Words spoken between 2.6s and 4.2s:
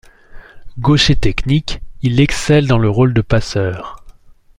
dans le rôle de passeur.